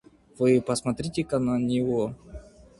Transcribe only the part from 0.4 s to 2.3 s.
посмотрите-ка на него.